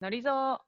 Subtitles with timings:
[0.00, 0.62] のりぞ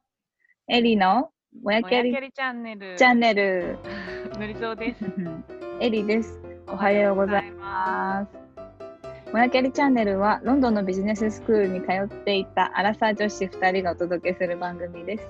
[0.67, 1.31] エリの
[1.63, 2.95] もやう、もやけりチャンネル。
[2.95, 3.79] チャンネル。
[4.37, 5.03] のりぞうです。
[5.81, 6.39] エリです。
[6.67, 9.31] おはようございます。
[9.31, 15.27] もやけりチャンネルはロンドンのビジネススクールに通っていたアラサー女子2人がお届けする番組です。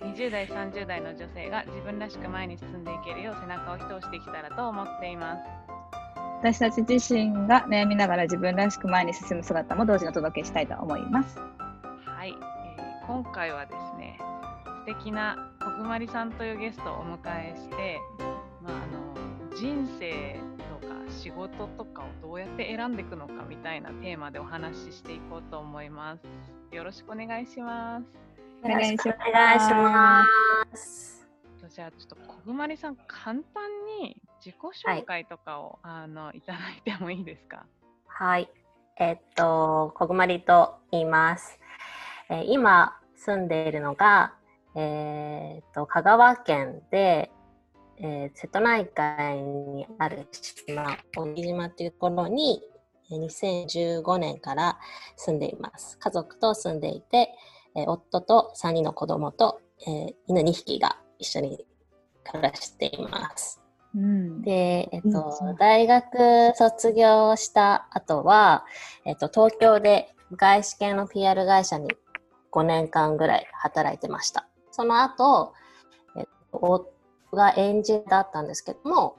[0.00, 5.42] 20代、30代の女性が自分らしく前に進んでいけるよう背中を一押していけたらと思っています。
[6.40, 11.40] 私たち自身が悩みながら自分らしく前に進む姿も同時にお届けしたいと思います。
[13.06, 14.18] 今回はですね、
[14.64, 17.18] 素敵なこぐまりさんというゲストをお迎
[17.52, 18.00] えして、
[18.62, 18.86] まあ、あ
[19.50, 20.40] の人生
[20.80, 26.24] とか仕事とかをどうやって選んでいくのかみたいなテーマでお話ししていこうと思います。
[26.74, 28.06] よろしくお願いします。
[28.64, 30.26] お願いしま
[30.74, 31.28] す
[31.68, 33.44] じゃあちょっとこぐまりさん簡単
[34.00, 37.66] に自己紹介とかを、あのいただいてもいいですか？
[38.06, 38.48] はい。
[38.98, 41.60] えっと、こぐまりと言います。
[42.30, 44.34] えー今住んでいるのが、
[44.74, 47.30] えーっと、香川県で、
[47.98, 52.62] えー瀬戸内海にある島、小木島というところに、
[53.10, 54.78] えー2015年から
[55.16, 55.98] 住んでいます。
[55.98, 57.30] 家族と住んでいて、
[57.74, 61.64] えー夫と3人の子供と、えー犬2匹が一緒に
[62.30, 63.62] 暮らしています。
[63.94, 64.42] うん。
[64.42, 68.64] で、えっうんと大学卒業した後は、
[69.04, 71.88] えっと、東京で外資系の PR 会社に
[72.56, 74.48] 5年間ぐらい働いてました。
[74.70, 75.52] その後、
[76.16, 76.90] えっと、夫
[77.36, 79.18] がエンジニアだったんですけども、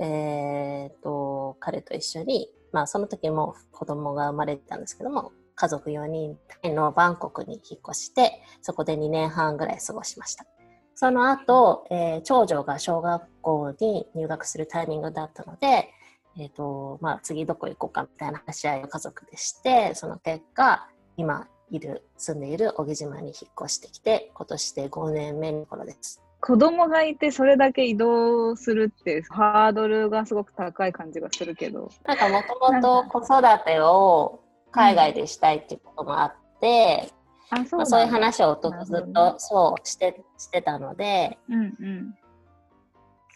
[0.00, 10.46] えっと、彼と一緒に、まあ、その時も子供が生まれてたんですけども、家族4人のバンコクに引っ越して、そこで2年半ぐらい過ごしました。
[10.94, 15.90] その後、えー長女が小学校に入学するタイミングだったので、
[16.38, 26.22] えっ、と、まあ、次どこ行こうかみたいな話し合いを家族でして、その結果、今いる、住んでいる小木島に引っ越してきて、今年で5年目の頃です。
[26.40, 31.90] 子供がいてそれだけ移動するってハードルがすごく高い感じがするけど。
[32.04, 37.10] なんかもともと子育てを海外でしたいっていうこともあって、
[37.48, 42.14] あ、そうまあ、そういう話をずっとそうしてしてたので、うんうん。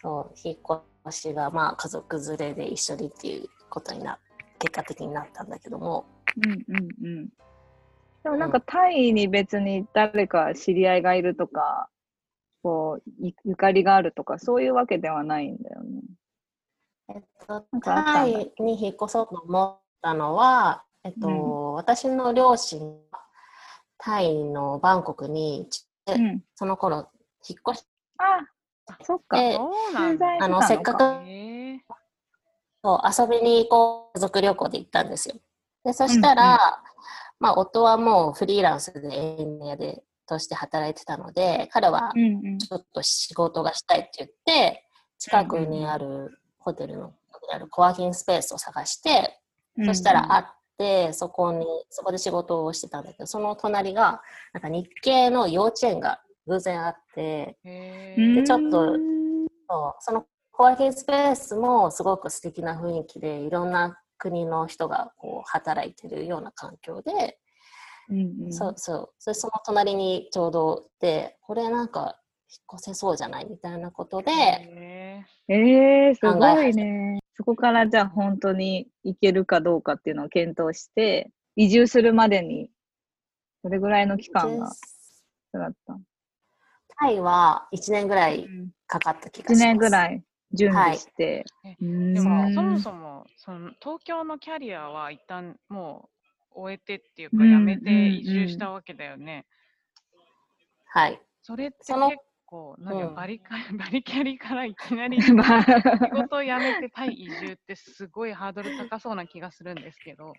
[0.03, 0.59] そう引っ
[1.07, 4.19] 越しがまあ家族連れで一緒にっていうことにな
[4.59, 6.05] 結果的になったんだけども
[6.37, 7.29] うんうんうん。
[8.23, 11.89] でもなんかタイに別に誰か知り合いがいるとか、
[12.63, 16.03] こう、いゆかりがあるとか、そういうわけではないんだよね。
[17.11, 22.81] えっとタイに引っ越そうと思ったのは、えっとうん私の両親
[23.11, 23.21] が
[23.97, 25.69] タイのバンコクに
[26.07, 26.43] うん。
[26.55, 27.09] その頃
[27.49, 27.87] 引っ越し
[28.19, 28.47] あ、
[29.03, 29.39] そっか。
[29.39, 31.03] あのせっかく
[32.83, 35.35] そう遊びに行こう家族旅行で行ったんですよ。
[35.85, 36.83] でそしたら、
[37.41, 42.13] まあ、夫はもうフリーランスでエンジニアでとして働いてたので彼は。
[42.59, 44.85] ちょっと仕事がしたいって言って、
[45.19, 47.15] 近くにあるホテルの、
[47.53, 49.41] あるコワーキングスペースを探して、
[49.87, 50.45] そしたら会っ
[50.77, 54.21] て、そこに、そこで仕事をしてたんだけど、その隣が、
[54.53, 58.97] なんか日系の幼稚園が偶然あって、でちょっと
[60.01, 67.39] そのコワーキングスペースもすごく素敵な雰囲気で、いろんな国の人がこう働いてるような環境で、
[68.11, 68.15] う
[68.49, 69.11] んそうそう。
[69.19, 72.19] それその隣にちょうどで、これなんか
[72.51, 75.55] 引っ越せそうじゃないみたいなことで、へえ
[76.09, 77.19] えー、すごいね。
[77.35, 82.71] そこからじゃあ本当に行けるかどうかっていうのを検討して、移住するまでに、
[83.63, 84.71] どれぐらいの期間が
[85.53, 85.99] だった？
[87.01, 88.49] タイは1年ぐらい
[88.87, 89.65] かかった気がし1ます。
[89.67, 90.23] 年ぐらい
[90.53, 91.45] 準備して。
[91.63, 96.09] はいうんでもそもそもその東京のキャリアは一旦も
[96.51, 99.47] う終えてっていうかうん辞めて移住したわけだよね。
[100.87, 101.21] はい。
[101.43, 101.95] それって結
[102.47, 110.33] 構なんバリカバリキャリからいきなり 仕まあ事を辞めてタイ移住ってすごいハードル高そうな気がするんですけど、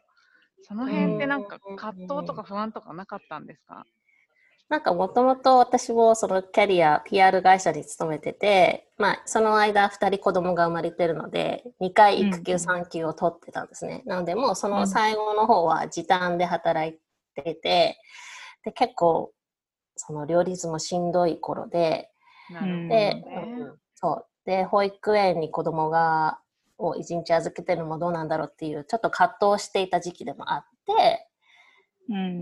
[0.64, 3.86] その辺ってなんか葛藤とか不安とかなかったんですか？
[4.70, 14.04] なんかもともと私もそのキャリア、PR 会社に勤めてて、まあその間2人子供が生まれてるので、2回育休うん産休を取ってたんですね。
[14.06, 17.00] なのでもうそうのん最後の方は時短で働い
[17.36, 17.98] てて、
[18.64, 19.32] で結構
[19.96, 22.12] その両立もしんどい頃で、
[22.50, 23.26] で、ね。
[23.60, 24.26] うんそう。
[24.46, 26.40] で、保育園に子供が、
[26.78, 31.29] を一日預けてるのもどうなんだろうっていう、ちょっと葛藤していた時期でもあって、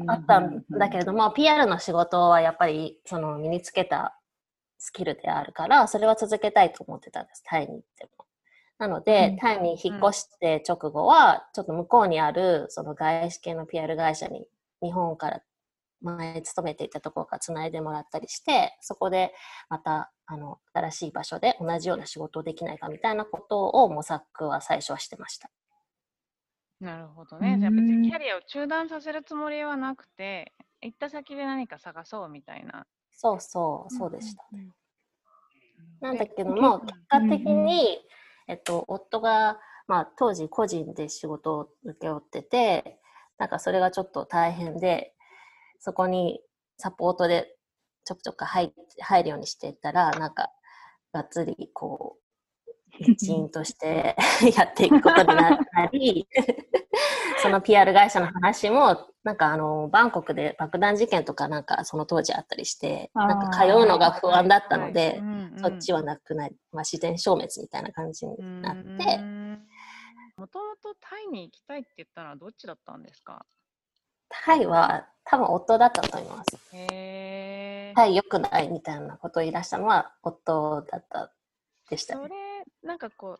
[0.08, 4.18] あったんだけれども、PR の仕事はやっぱり、その身につけた
[4.78, 8.25] スキルであるから、それは続けたいと思ってたんです、タイに行っても。
[8.80, 14.48] なので、うんタイに引っ越して直後は、ちょっと向こうにある、その外資系の PR 会社に、
[14.81, 15.42] 日本から
[16.02, 19.34] 前勤めていたところからつないでもらったりして、そこで
[19.70, 25.50] またあの新しい場所で同じような仕事をできないかみたいなことを模索は最初はしてました。
[26.79, 27.57] なるほどね。
[27.59, 32.85] じゃあ別にキャリアを中断させるつもりはなくて、行った先で何か探そうみたいな。
[33.12, 34.44] そうそう、そうでした。
[34.53, 34.71] うん
[36.00, 38.00] なんだでけども、うん結果的に、
[38.47, 43.00] えっと、夫が、まあ、当時個人で仕事を請け負ってて、
[43.38, 45.13] なんかそれがちょっと大変で、
[45.79, 46.41] そこに
[46.77, 47.56] サポートで
[48.03, 50.51] ちょくちょく入入るようにしていったら、なんか、
[51.13, 52.27] がっつり、こう、
[53.00, 54.15] 一員として
[54.56, 56.27] やっていくことになったり、
[57.42, 65.22] その PR 会社の話も、なんかあの、バンコクで爆弾事件とかなんかその当時あったりして、なんか通うのが不安だったので、
[65.62, 69.18] そっちははなくなり、まあ、自然消滅みたいな感じになって、
[70.38, 73.46] もともとタイに行きたいって言ったのはどっちだったんですか？
[74.30, 76.58] タイは多分夫だったと思います。
[77.96, 81.32] タイ良くないみたいなことを言い出したのは夫だった
[81.90, 82.22] でしたね。
[82.24, 82.36] それ
[82.84, 83.32] なんかこ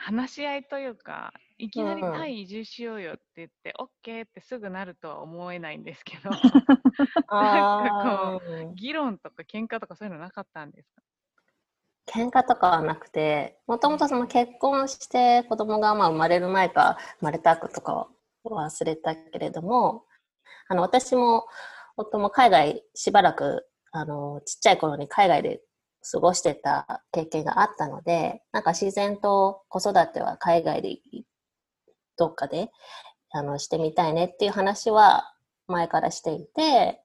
[0.00, 6.30] 話し合いというかいきなりうんタイ移住しようよって言って、オッケーってすぐなるとは思えないんですけど
[7.28, 8.74] あー。
[8.74, 11.02] 議論とか喧嘩とかそういうのなかったんですか？
[12.06, 18.08] 喧嘩とかはなくて、もともとその結婚して子供がまあ生まれる前か生まれた後とかは
[18.44, 20.06] 忘れたけれども、
[20.68, 21.46] あの私も
[21.96, 25.60] 夫も海外しばらくあのちっちゃい頃に海外で
[26.10, 30.98] 過ごしてた経験があったので、なんか自然と子育ては海外で
[32.16, 32.70] どっかで
[33.30, 35.34] あのしてみたいねっていう話は
[35.66, 37.00] 前からしていて、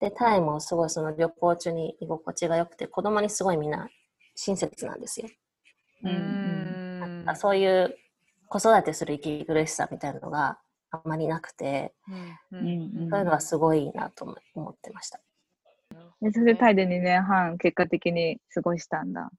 [0.00, 3.88] で、タイもすごいその旅行中に居心地が良くて、子供にすごいみんな
[4.34, 5.28] 親切なんですよ。
[6.02, 7.94] うんんなんかそういう
[8.48, 10.58] 子育てする息苦しさみたいなのが
[10.90, 11.94] あんまりなくて、
[12.50, 15.20] うんそういうのはすごいいいなと思思ってました。
[16.20, 19.30] でそれでタイで2年半結果的に過ごしたんだ。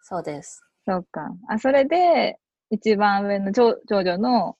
[0.00, 0.62] そうです。
[0.86, 1.28] そうか。
[1.48, 2.38] あ、それで、
[2.70, 4.56] 一番上の長長女の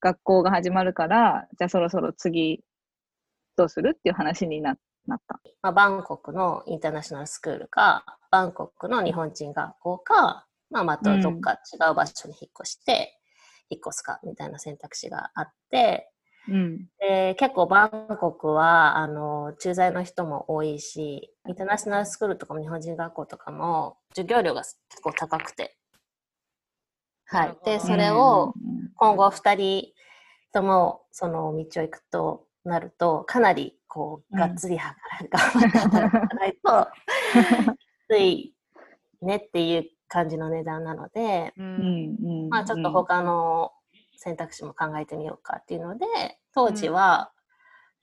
[0.00, 2.60] 学校が始まるから、じゃあそろそろ次、
[3.56, 4.76] どうするっていう話にな
[5.06, 5.40] なった。
[5.62, 13.18] まあ、バンコクのインターナショナルスクールか、バンコクの日本人学校か、まあ、またどっか違う場所に引っ越して、
[13.70, 16.10] 引っ越すかみたいな選択肢があって、
[16.48, 16.86] うん。
[16.98, 25.76] で結構バンコクはあの駐在の人も多いしインターナショナルスクールとかも日本人学校とかも授業料が結構高くて、
[27.26, 29.92] はないでそれをうん今後2人
[30.52, 34.40] ともその道を行くとなるとかなりこううん。
[34.40, 36.88] がっつり働頑張って働かないと
[37.74, 38.54] きつい
[39.20, 42.48] ねっていう感じの値段なので、うん。
[42.50, 43.72] まあ、ちょっと他の
[44.16, 46.06] 選択肢も考えてみようかっていうので
[46.54, 47.32] 当時は、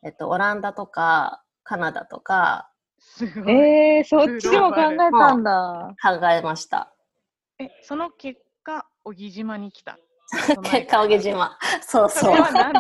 [0.04, 5.96] えっと、オランダとかカナダとかすごいえー、そっちも考えたんだ。
[6.02, 6.94] 考えました。
[7.60, 9.98] えその結果小木島に来た
[10.64, 11.58] 結果、小木島。
[11.82, 12.42] そうそそうれ。
[12.42, 12.80] はなんで？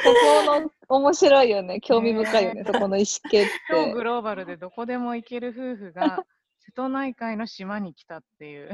[0.00, 0.70] そこの
[1.00, 1.80] 面白いよね。
[1.80, 2.64] 興味深いよね。
[2.64, 3.50] そこの意思決
[3.94, 4.04] グ。
[4.04, 6.24] ローバルでどこでも行ける夫婦が
[6.60, 8.70] 瀬戸内海の島に来たっていう。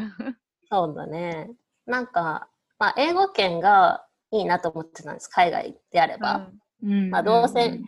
[0.71, 1.51] そうだね。
[1.87, 2.49] なんか、
[2.85, 5.29] まあ、英語圏がいいなと思ってたんです。
[5.29, 6.51] 海外であれば。
[6.83, 7.81] うんまあどうせ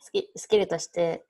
[0.00, 1.24] スキスキルとして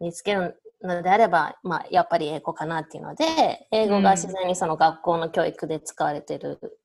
[0.00, 6.80] 見つけるのであれば、まあ、やっぱり英語かなっていうので、英語が自然にその学校の教育で使われてる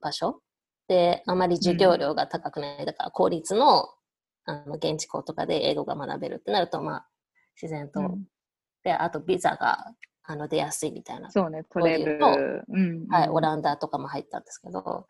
[0.00, 0.40] 場所
[0.86, 3.88] で、あまり授業料が高くない、だから公立の
[4.44, 7.08] あの現地校とかで英語が学べるってなると、まあ、
[7.60, 8.24] 自然と、うん
[8.84, 9.92] で、あとビザが
[10.30, 12.64] あの出やすいみたいな、そうね、取れるこう。
[12.68, 15.06] うんはい、オランダとかも入ったんですけど、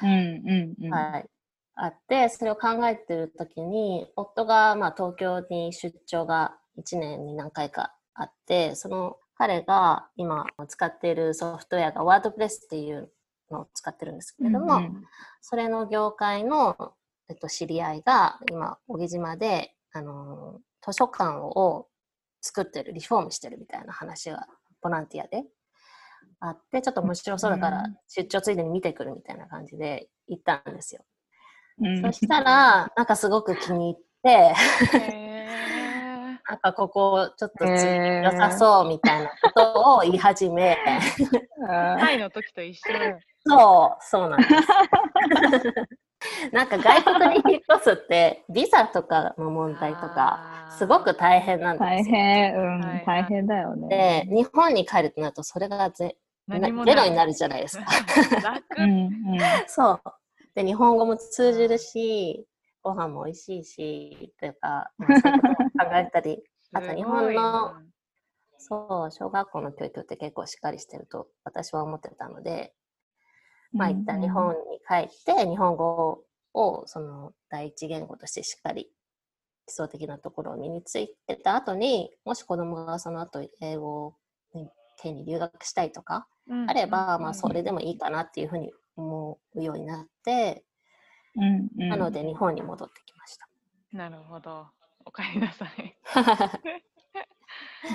[0.00, 0.94] うんうんうん。
[0.94, 1.26] はい、
[1.74, 13.10] あってそれを考えてる時に夫がまあ東京に出張が1年に何回かあってその彼が今使っているソフトウェアがワードプレスっていう
[13.50, 15.04] のを使ってるんですけれども、うんうん
[15.42, 16.76] それの業界の、
[17.28, 21.88] えっと、知り合いが今小木島で、あのー図書館を
[22.40, 24.46] 作ってるリフォームしてるみたいな話が
[24.82, 25.44] ボランティアで
[26.40, 31.02] あってちょっと面白そうだからうん出張ついでに見てくるみたいな感じで行ったんですよ。
[31.82, 34.54] うんそしたらなんかすごく気に入って
[35.08, 35.40] へ
[36.48, 37.86] なんかここちょっと次
[38.24, 42.92] 良さそうみたいなことを言い始めー タイの時と一緒。
[43.46, 44.50] そうそうなんです。
[46.52, 52.16] なんか外国に引っ越すってビザとかの問題とかすごく大変なん大ですよ。
[52.16, 54.26] 変、うん大変だよね。
[54.28, 56.16] で日本に帰るとなるとそれがゼ
[56.48, 57.28] ゼロになる。
[57.28, 57.84] るじゃないですか。
[59.66, 60.00] そう。
[60.54, 62.46] で日本語も通じるし
[62.82, 67.74] ご飯も美味しいし、というか、まあ、そういうことを考えたり、 あと日本の
[68.58, 72.74] そう、小学校の教育って結構しっかりしてると私は思ってたので、
[73.72, 76.24] まあ一旦日本に帰って日本語
[76.54, 78.90] をその第一言語としてしっかり
[79.66, 84.14] 基礎的なところを身についてた後にもし子供がその後英語
[85.00, 86.26] 圏に留学したいとか
[86.66, 90.64] あれば、まあそれでもいいかなっていうふうに思うようになって、
[91.76, 93.48] なので日本に戻ってきました。
[93.92, 94.66] なるほど。
[95.04, 95.96] おかえりなさい。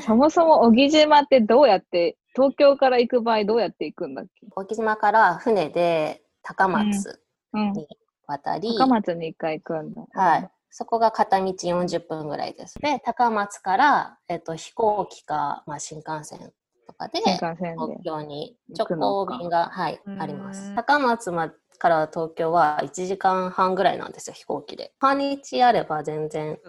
[0.05, 4.47] そもそも小木島ってどうやって、東京から行く場合どうやって行くんだっけ？
[4.49, 7.21] 小木島から船で高松
[7.53, 7.87] に
[8.27, 10.05] 渡り、うんうん、高松に一回行くんだ。
[10.13, 10.49] はい。
[10.69, 12.77] そこが片道40分ぐらいです。
[12.79, 16.51] で、高松から、えっと、飛行機か、まあ、新幹線
[16.85, 20.75] とかで、東京に直行便が、はい、あります。
[20.75, 24.91] 高松まから東京は1時間半ぐらいなんですよ、飛行機で。
[24.99, 26.59] 半日あれば全然。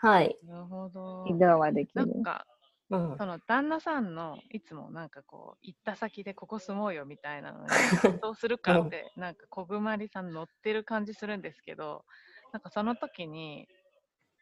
[0.00, 0.36] はい。
[0.42, 1.26] なるほど。
[1.36, 2.00] 移動はできる。
[2.00, 2.46] なんか、
[2.90, 12.04] うん、その旦那さんのいつもなんかこう行った先でここ住もうよみたいなのにどうするかってなんか小ぐまりさん乗ってる感じするんですけど
[12.52, 13.68] なんかその時に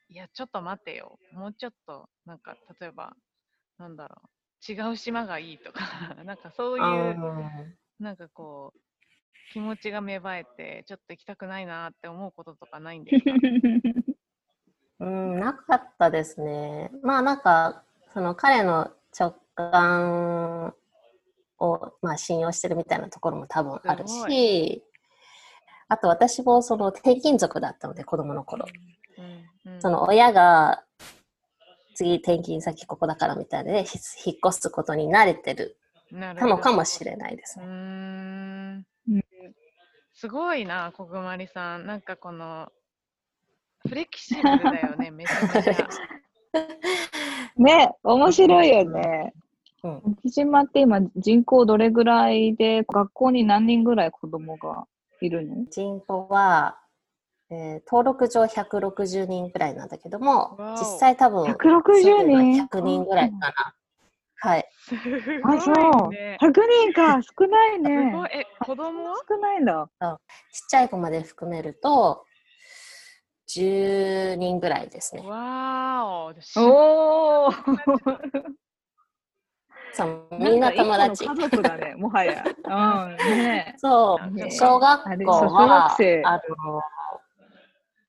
[0.08, 3.14] いやちょっと待てよもうちょっとなんか例えば
[3.78, 4.22] なんだろ
[4.68, 5.80] う違う島がいいとか
[6.24, 7.20] なんかそういう
[8.00, 8.80] なんかこう
[9.50, 13.40] 気持ちが芽生えてちょっと行きたくないなって思うこととかないんですか？
[15.08, 16.90] うん、なかったですね。
[17.02, 20.74] まあなんか、その彼の直感
[21.58, 24.82] を、まあ、信用してるみたいなところも多分あるし、
[25.88, 28.66] あと私もその転勤族だったので、子供の頃。
[29.64, 30.84] うんうん、その親が
[31.94, 35.76] 次転勤先ここだからみたいで、引っ越すことに慣れてる
[36.10, 38.84] たのかもしれないですね。
[40.14, 41.86] すごいな、こぐまりさん。
[41.86, 42.70] なんかこの
[43.88, 45.88] フレキシブルだよね、 めちゃめちゃ。
[47.56, 49.32] ね、面白いよね。
[49.82, 54.86] うん、木島って今人口どれぐらいで学校に何人ぐらい子供が
[55.20, 55.66] いるの？
[55.70, 56.80] 人口は、
[57.50, 63.74] えー、登録上160人ぐらいなんだけども実際多分160人？100人ぐらいかな。
[64.40, 64.68] はい。
[65.42, 65.74] あ、そう。
[65.74, 68.10] 100人か、少ないね。
[68.12, 68.30] すごい。
[68.32, 69.14] え、子供？
[69.28, 69.90] 少ないんだ。
[70.00, 70.18] ちっ
[70.68, 72.24] ちゃい子まで含めると、
[73.48, 75.22] 10人ぐらいですね。
[75.22, 77.52] わーおお
[79.92, 81.26] そう、みんな友達。
[81.26, 82.44] 家族だね、もはや。
[82.44, 83.74] うん、ね。
[83.78, 86.82] そう、小学校は、あの、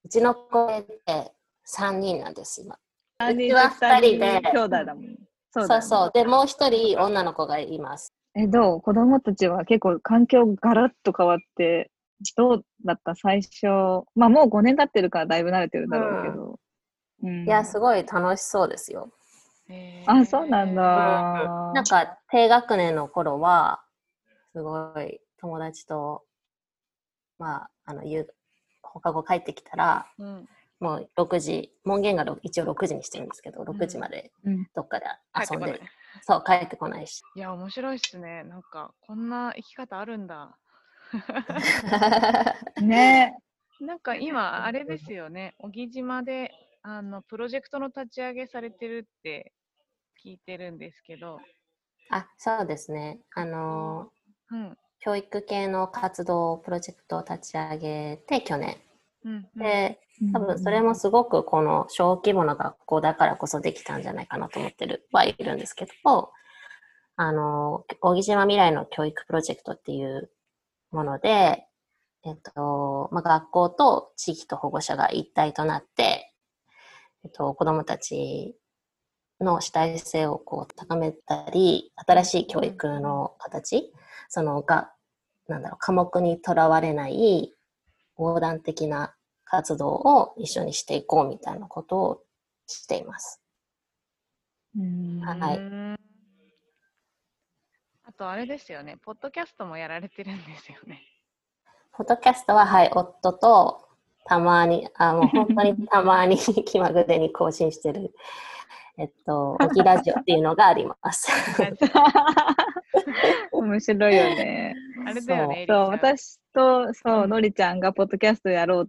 [0.04, 1.32] うちの子で
[1.66, 2.76] 3人なんです、今。
[2.76, 4.42] うちは2人で。
[4.52, 5.06] 兄弟だもん。
[5.52, 6.12] そうそうそう。
[6.14, 8.14] で、もう一人女の子がいます。
[8.36, 8.82] え、どう？
[8.82, 11.90] 子供たちは結構環境ガラッと変わって、
[12.36, 13.68] どうだった最初？
[14.16, 16.60] まあもう5年経ってるからだいぶ慣れてるだろうけど。
[17.24, 19.12] うん、いや、すごい楽しそうですよ。
[20.08, 20.82] あ、そうなんだ。
[21.74, 23.84] なんか低学年の頃は、
[24.54, 26.24] すごい友達と、
[27.38, 28.04] まあ、あの、
[28.82, 30.50] 放課後帰ってきたら、うん、
[30.80, 34.32] もう6時、門限が一応6時にしてるんですけど、6時まで
[34.74, 35.80] どっかで遊んで、うん、
[36.22, 37.22] そう、帰ってこないし。
[37.36, 38.44] いや、面白いっすね。
[38.46, 40.58] なんか、こんな生き方あるんだ。
[42.82, 43.38] ね。
[43.80, 46.52] なんか今、あれですよね、小木島で
[46.82, 49.54] あのプロジェクトの立ち上げされてるって
[50.24, 51.40] 聞いてるんですけど。
[52.12, 53.20] あそうですね。
[53.36, 54.12] あの、
[54.52, 58.78] うん、教育系の活動プロジェクトを立ち上げて去年。
[59.26, 60.00] うん、で、
[60.34, 66.32] 多分それもすごくこの小規模な学校だからこそできたんじゃないかなと思ってるはいるんですけど、
[67.16, 70.32] あの、小木島未来の教育プロジェクトっていう
[70.92, 71.68] もので、
[72.26, 76.34] えっと、まあ、学校と地域と保護者が一体となって、
[77.24, 78.56] えっと、子供たち
[79.40, 83.94] の主体性をこう高めたり、新しい教育の形、
[84.30, 84.92] そのが、
[85.48, 87.54] なんだろう、科目にとらわれない
[88.18, 89.16] 横断的な
[89.46, 92.24] 活動を一緒にしていこうみたいなことを
[92.68, 93.42] しています。
[95.20, 95.60] はい。
[98.20, 101.04] あとあれですよね、ポッドキャストもやられてるんですよね。
[101.94, 103.88] ポッドキャストは、はい、夫と
[104.26, 108.14] たまに、あもう本当にたまに気まぐれに更新してる、
[108.98, 111.32] えっと、オキラジオっていうのがあります。
[113.54, 114.76] 面白いよね。
[115.08, 115.66] あれだよね。
[115.66, 118.88] そう、私と、そう、のりちゃんがポッドキャストやろう、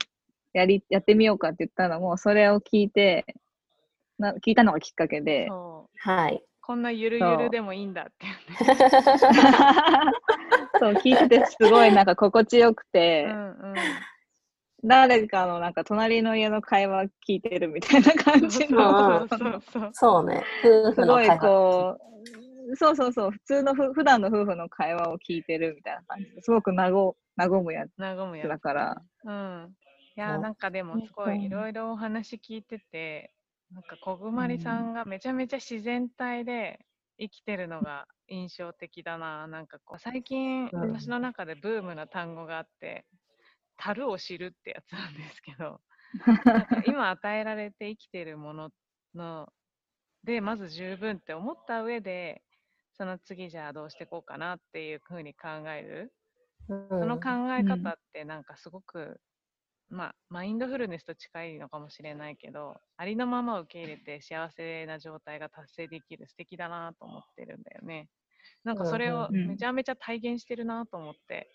[0.55, 3.37] やり、やってみようかって言ったのも、それを聞いて、
[4.19, 6.43] な聞いたのがきっかけで、はい。
[6.61, 8.27] こんなゆるゆるでもいいんだって。
[10.79, 13.39] そう、聞いててすごいなんか心地よくて、うんう
[13.73, 13.75] ん、
[14.85, 19.91] 誰かのなんか隣の家の会話聞いてるみたいな感じの、そうそうそう。
[19.93, 20.45] そうね。
[20.65, 21.39] 夫すごい。
[21.39, 21.99] こ
[22.71, 27.15] う、そうそうそう、普通のふ普段の夫婦の会話を聞いてるみたいな感じですごく和和
[27.63, 29.03] むや和むやつつだから。
[29.25, 29.75] うん。
[30.17, 33.33] いやなんかでもすごうんいいろいろお話聞いてて、
[33.73, 36.81] なんかこぐまりさんがめちゃめちゃ自然体で
[37.19, 39.47] 生きてるのが印象的だな。
[39.47, 43.07] なんかこう最近うん私の中でブームな単語があって、
[43.77, 45.81] 樽を知るってやつなんですけど、
[46.87, 48.71] 今与えられて生きてるもの
[49.15, 49.53] の
[50.25, 52.43] でまず十分って思った上で、
[52.95, 56.13] その次じゃあどうしていこうかなっていうふうに考える。
[56.67, 59.21] そその考えうん方ってなんかすごく、
[59.91, 68.09] まあ、マインドフルネスと近いのかもしれないけど、ありのまま受け入れて幸せな状態が達成できる素敵だなと思ってるんだよね。
[68.63, 71.51] なんかそれをめちゃめちゃ体現してるなと思って。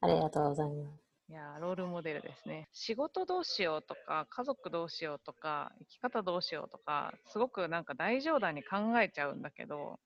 [0.00, 1.08] ありがとうございます。
[1.30, 2.68] いやーロールモデルですね。
[2.72, 10.00] 仕事どうしようとか、家族どうしようとか、生き方どうしようとか、すごくなんか大冗談に考えちゃうんだけど、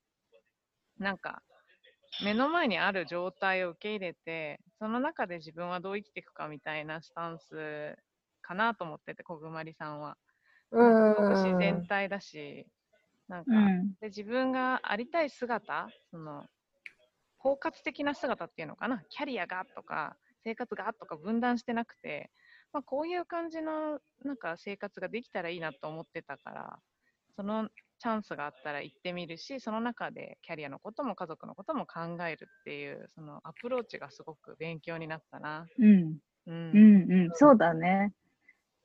[0.99, 1.41] なんか
[2.19, 7.95] 目の前にある状態を受け入れて、その中で自分はどう生きていくかみたいなスタンス
[8.41, 10.17] かなと思ってて、こぐまりさんは。
[10.71, 11.57] うすごく自ん。
[11.57, 12.67] 然体だし、
[13.27, 16.45] なんか、うんで自分がありたい姿、その
[17.37, 22.31] 包括的な姿っていうのかな、キャリアがとか、生活がとか分断してなくて、
[22.73, 26.79] まあ、こういう感じのなんか生活ができたらいいなと思ってたから、
[27.35, 27.69] その
[27.99, 35.65] チャンスがあったら行ってみるし、その中でキャリアのことも家族のことも考えるっていう、そのアプローチがすごく勉強になったな。
[35.79, 36.51] うんう。
[36.51, 38.13] うんんうん、そうだね。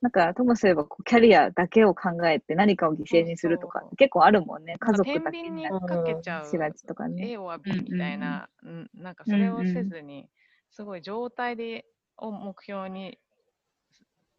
[0.00, 4.76] なんか、ともすればこうキャリアだけを考えて何かを犠牲にするとか結構あるもんね。
[4.78, 7.32] 家族だけにかけちゃうしがちとかね。
[7.32, 10.28] A は B みたいな、うんなんかそれをせずに、
[10.70, 11.84] すごい状態で
[12.16, 13.18] を目標に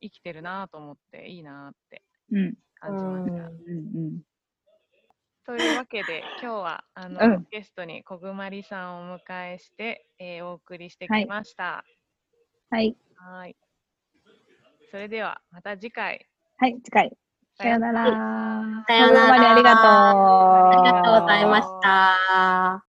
[0.02, 2.54] 生きてるなと思っていいなってうん。
[2.80, 3.50] 感じました。
[3.50, 4.29] うんうん
[5.50, 11.84] というわけで今日はあの、うんゲストにこぐまりさんをお迎えして、えーお送りしてはいきました。
[12.70, 12.96] はい。
[13.16, 13.56] はい。
[14.92, 16.28] それではまた次回。
[16.58, 17.12] はい、次回。
[17.58, 18.06] さようなら。
[18.88, 19.86] さようならありがとう。
[19.86, 22.89] ありがとうございました。